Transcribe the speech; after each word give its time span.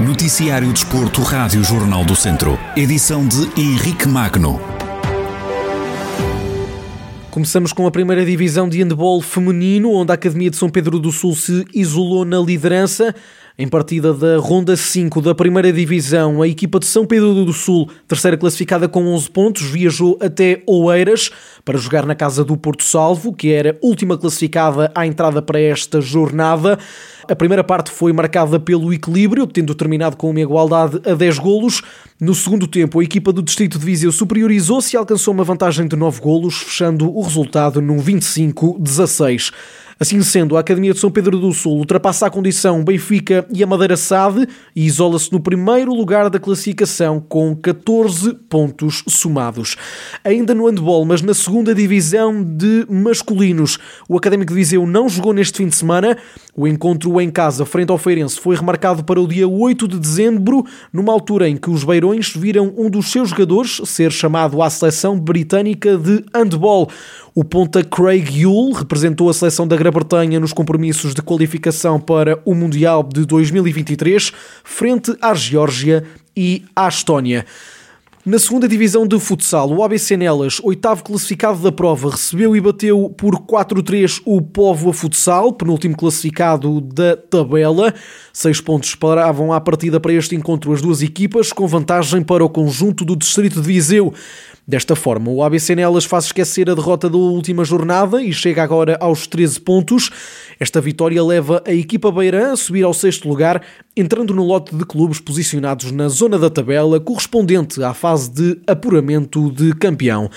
Noticiário 0.00 0.70
Desporto, 0.72 1.22
Rádio 1.22 1.64
Jornal 1.64 2.04
do 2.04 2.14
Centro. 2.14 2.58
Edição 2.76 3.26
de 3.26 3.48
Henrique 3.58 4.06
Magno. 4.06 4.60
Começamos 7.30 7.72
com 7.72 7.86
a 7.86 7.90
primeira 7.90 8.24
divisão 8.24 8.68
de 8.68 8.78
handball 8.78 9.22
feminino, 9.22 9.92
onde 9.92 10.12
a 10.12 10.14
Academia 10.14 10.50
de 10.50 10.56
São 10.56 10.68
Pedro 10.68 10.98
do 10.98 11.10
Sul 11.10 11.34
se 11.34 11.64
isolou 11.72 12.24
na 12.24 12.38
liderança. 12.38 13.14
Em 13.56 13.68
partida 13.68 14.12
da 14.12 14.36
Ronda 14.38 14.76
5 14.76 15.20
da 15.20 15.32
primeira 15.32 15.72
divisão, 15.72 16.42
a 16.42 16.48
equipa 16.48 16.80
de 16.80 16.86
São 16.86 17.06
Pedro 17.06 17.44
do 17.44 17.52
Sul, 17.52 17.88
terceira 18.08 18.36
classificada 18.36 18.88
com 18.88 19.06
11 19.06 19.30
pontos, 19.30 19.62
viajou 19.62 20.18
até 20.20 20.60
Oeiras 20.66 21.30
para 21.64 21.78
jogar 21.78 22.04
na 22.04 22.16
casa 22.16 22.44
do 22.44 22.56
Porto 22.56 22.82
Salvo, 22.82 23.32
que 23.32 23.52
era 23.52 23.78
última 23.80 24.18
classificada 24.18 24.90
à 24.92 25.06
entrada 25.06 25.40
para 25.40 25.60
esta 25.60 26.00
jornada. 26.00 26.76
A 27.28 27.36
primeira 27.36 27.62
parte 27.62 27.92
foi 27.92 28.12
marcada 28.12 28.58
pelo 28.58 28.92
equilíbrio, 28.92 29.46
tendo 29.46 29.72
terminado 29.72 30.16
com 30.16 30.30
uma 30.30 30.40
igualdade 30.40 31.00
a 31.08 31.14
10 31.14 31.38
golos. 31.38 31.80
No 32.20 32.34
segundo 32.34 32.66
tempo, 32.66 32.98
a 32.98 33.04
equipa 33.04 33.32
do 33.32 33.40
Distrito 33.40 33.78
de 33.78 33.84
Viseu 33.84 34.10
superiorizou-se 34.10 34.96
e 34.96 34.98
alcançou 34.98 35.32
uma 35.32 35.44
vantagem 35.44 35.86
de 35.86 35.94
9 35.94 36.20
golos, 36.20 36.56
fechando 36.56 37.08
o 37.08 37.22
resultado 37.22 37.80
num 37.80 38.02
25-16. 38.02 39.52
Assim 40.04 40.20
sendo, 40.20 40.54
a 40.54 40.60
Academia 40.60 40.92
de 40.92 40.98
São 41.00 41.10
Pedro 41.10 41.38
do 41.38 41.50
Sul 41.50 41.78
ultrapassa 41.78 42.26
a 42.26 42.30
condição 42.30 42.84
Benfica 42.84 43.46
e 43.50 43.62
a 43.62 43.66
Madeira 43.66 43.96
SAD 43.96 44.46
e 44.76 44.84
isola-se 44.84 45.32
no 45.32 45.40
primeiro 45.40 45.94
lugar 45.94 46.28
da 46.28 46.38
classificação 46.38 47.18
com 47.26 47.56
14 47.56 48.34
pontos 48.50 49.02
somados. 49.08 49.78
Ainda 50.22 50.54
no 50.54 50.66
handball, 50.66 51.06
mas 51.06 51.22
na 51.22 51.32
segunda 51.32 51.74
divisão 51.74 52.44
de 52.44 52.84
masculinos, 52.86 53.78
o 54.06 54.14
Académico 54.14 54.52
de 54.52 54.56
Viseu 54.56 54.86
não 54.86 55.08
jogou 55.08 55.32
neste 55.32 55.56
fim 55.56 55.68
de 55.68 55.74
semana. 55.74 56.18
O 56.54 56.68
encontro 56.68 57.18
em 57.18 57.30
casa, 57.30 57.64
frente 57.64 57.90
ao 57.90 57.96
Feirense, 57.96 58.38
foi 58.38 58.56
remarcado 58.56 59.02
para 59.04 59.18
o 59.18 59.26
dia 59.26 59.48
8 59.48 59.88
de 59.88 59.98
dezembro, 59.98 60.66
numa 60.92 61.14
altura 61.14 61.48
em 61.48 61.56
que 61.56 61.70
os 61.70 61.82
beirões 61.82 62.30
viram 62.36 62.74
um 62.76 62.90
dos 62.90 63.10
seus 63.10 63.30
jogadores 63.30 63.80
ser 63.86 64.12
chamado 64.12 64.60
à 64.60 64.68
seleção 64.68 65.18
britânica 65.18 65.96
de 65.96 66.22
handball. 66.34 66.90
O 67.36 67.42
ponta 67.42 67.82
Craig 67.82 68.42
Yule 68.42 68.74
representou 68.74 69.28
a 69.28 69.34
seleção 69.34 69.66
da 69.66 69.76
Grã-Bretanha 69.76 70.38
nos 70.38 70.52
compromissos 70.52 71.12
de 71.12 71.20
qualificação 71.20 71.98
para 71.98 72.38
o 72.44 72.54
Mundial 72.54 73.02
de 73.02 73.26
2023, 73.26 74.30
frente 74.62 75.12
à 75.20 75.34
Geórgia 75.34 76.04
e 76.36 76.64
à 76.76 76.86
Estónia. 76.86 77.44
Na 78.26 78.38
segunda 78.38 78.66
divisão 78.66 79.06
de 79.06 79.20
futsal, 79.20 79.70
o 79.70 79.82
ABC 79.84 80.16
Nelas, 80.16 80.58
oitavo 80.62 81.04
classificado 81.04 81.58
da 81.58 81.70
prova, 81.70 82.08
recebeu 82.08 82.56
e 82.56 82.60
bateu 82.60 83.10
por 83.10 83.34
4-3 83.34 84.22
o 84.24 84.40
Povo 84.40 84.88
a 84.88 84.94
Futsal, 84.94 85.52
penúltimo 85.52 85.94
classificado 85.94 86.80
da 86.80 87.18
tabela. 87.18 87.92
Seis 88.32 88.62
pontos 88.62 88.94
paravam 88.94 89.52
à 89.52 89.60
partida 89.60 90.00
para 90.00 90.14
este 90.14 90.34
encontro 90.34 90.72
as 90.72 90.80
duas 90.80 91.02
equipas, 91.02 91.52
com 91.52 91.66
vantagem 91.66 92.22
para 92.22 92.42
o 92.42 92.48
conjunto 92.48 93.04
do 93.04 93.14
Distrito 93.14 93.60
de 93.60 93.66
Viseu. 93.68 94.14
Desta 94.66 94.96
forma, 94.96 95.30
o 95.30 95.42
ABC 95.42 95.76
Nelas 95.76 96.06
faz 96.06 96.24
esquecer 96.24 96.70
a 96.70 96.74
derrota 96.74 97.10
da 97.10 97.18
última 97.18 97.66
jornada 97.66 98.22
e 98.22 98.32
chega 98.32 98.62
agora 98.62 98.96
aos 98.98 99.26
13 99.26 99.60
pontos. 99.60 100.10
Esta 100.58 100.80
vitória 100.80 101.22
leva 101.22 101.62
a 101.66 101.74
equipa 101.74 102.10
beirã 102.10 102.52
a 102.52 102.56
subir 102.56 102.82
ao 102.82 102.94
sexto 102.94 103.28
lugar, 103.28 103.62
entrando 103.94 104.32
no 104.32 104.42
lote 104.42 104.74
de 104.74 104.86
clubes 104.86 105.20
posicionados 105.20 105.92
na 105.92 106.08
zona 106.08 106.38
da 106.38 106.48
tabela 106.48 106.98
correspondente 106.98 107.82
à 107.82 107.92
fase 107.92 108.13
de 108.22 108.58
apuramento 108.66 109.50
de 109.50 109.72
campeão. 109.74 110.30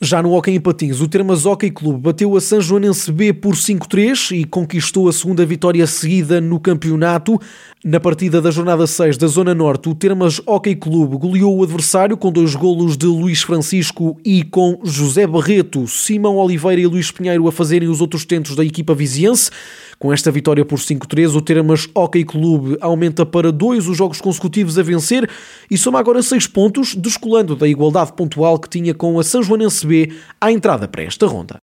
Já 0.00 0.22
no 0.22 0.32
Hockey 0.32 0.52
em 0.52 0.60
Patins, 0.60 1.00
o 1.00 1.08
Termas 1.08 1.44
Hockey 1.44 1.70
Clube 1.70 2.00
bateu 2.00 2.36
a 2.36 2.40
São 2.40 2.60
Joanense 2.60 3.10
B 3.10 3.32
por 3.32 3.54
5-3 3.54 4.36
e 4.36 4.44
conquistou 4.44 5.08
a 5.08 5.12
segunda 5.12 5.44
vitória 5.44 5.86
seguida 5.86 6.40
no 6.40 6.60
campeonato. 6.60 7.40
Na 7.84 7.98
partida 7.98 8.40
da 8.40 8.50
jornada 8.50 8.86
6 8.86 9.16
da 9.16 9.26
Zona 9.26 9.54
Norte, 9.54 9.88
o 9.88 9.94
Termas 9.94 10.40
Hockey 10.46 10.76
Clube 10.76 11.16
goleou 11.16 11.58
o 11.58 11.64
adversário 11.64 12.16
com 12.16 12.30
dois 12.30 12.54
golos 12.54 12.96
de 12.96 13.06
Luís 13.06 13.42
Francisco 13.42 14.16
e 14.24 14.44
com 14.44 14.78
José 14.84 15.26
Barreto, 15.26 15.88
Simão 15.88 16.36
Oliveira 16.36 16.80
e 16.80 16.86
Luís 16.86 17.10
Pinheiro 17.10 17.48
a 17.48 17.52
fazerem 17.52 17.88
os 17.88 18.00
outros 18.00 18.24
tentos 18.24 18.54
da 18.54 18.64
equipa 18.64 18.94
viziense. 18.94 19.50
Com 20.02 20.12
esta 20.12 20.32
vitória 20.32 20.64
por 20.64 20.80
5-3, 20.80 21.32
o 21.36 21.40
Termas 21.40 21.88
Hockey 21.94 22.24
Clube 22.24 22.76
aumenta 22.80 23.24
para 23.24 23.52
dois 23.52 23.86
os 23.86 23.96
jogos 23.96 24.20
consecutivos 24.20 24.76
a 24.76 24.82
vencer 24.82 25.30
e 25.70 25.78
soma 25.78 26.00
agora 26.00 26.20
6 26.20 26.48
pontos, 26.48 26.96
descolando 26.96 27.54
da 27.54 27.68
igualdade 27.68 28.12
pontual 28.12 28.58
que 28.58 28.68
tinha 28.68 28.92
com 28.92 29.16
a 29.20 29.22
São 29.22 29.44
Joanense 29.44 29.86
B 29.86 30.12
à 30.40 30.50
entrada 30.50 30.88
para 30.88 31.04
esta 31.04 31.24
ronda. 31.28 31.60